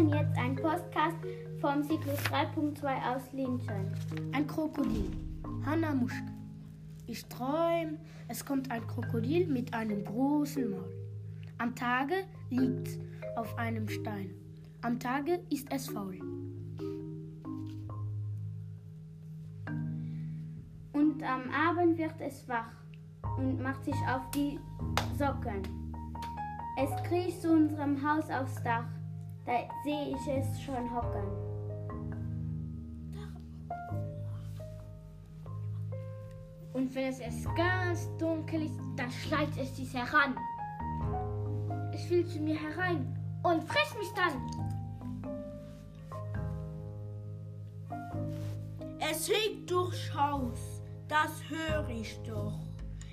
[0.00, 1.16] hören jetzt einen Podcast
[1.60, 3.92] vom Zyklus 3.2 aus Linchen.
[4.32, 5.10] Ein Krokodil.
[5.66, 6.32] Hanna Muschke.
[7.06, 10.90] Ich träume, es kommt ein Krokodil mit einem großen Maul.
[11.58, 12.14] Am Tage
[12.48, 12.98] liegt es
[13.36, 14.30] auf einem Stein.
[14.80, 16.18] Am Tage ist es faul.
[20.92, 22.72] Und am Abend wird es wach
[23.36, 24.58] und macht sich auf die
[25.18, 25.62] Socken.
[26.78, 28.86] Es kriecht zu unserem Haus aufs Dach.
[29.50, 31.24] Da sehe ich es schon hocken.
[36.72, 40.36] Und wenn es erst ganz dunkel ist, dann schleicht es sich heran.
[41.92, 43.04] Es will zu mir herein
[43.42, 44.40] und frisst mich dann.
[49.00, 52.60] Es fliegt durchs Haus, das höre ich doch.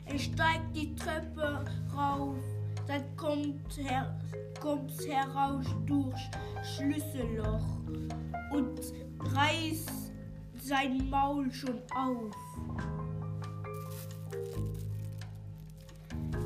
[0.05, 1.65] Es steigt die Treppe
[1.95, 2.37] rauf,
[2.87, 4.17] dann kommt her,
[4.61, 6.29] kommt's heraus durchs
[6.63, 7.65] Schlüsselloch
[8.51, 8.79] und
[9.35, 10.11] reißt
[10.61, 12.33] sein Maul schon auf.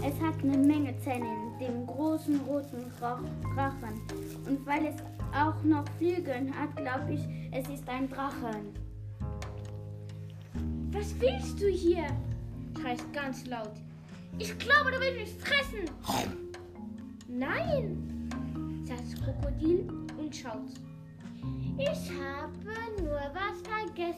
[0.03, 1.27] Es hat eine Menge Zähne
[1.59, 3.19] in dem großen roten Rauch-
[3.55, 4.01] Rachen.
[4.47, 4.95] Und weil es
[5.35, 8.73] auch noch Flügeln hat, glaube ich, es ist ein Drachen.
[10.91, 12.07] Was willst du hier?
[12.81, 13.73] schreit ganz laut.
[14.37, 15.89] Ich glaube, du willst mich fressen.
[17.27, 18.29] Nein,
[18.83, 19.87] sagt das Krokodil
[20.17, 20.73] und schaut.
[21.77, 24.10] Ich habe nur was vergessen.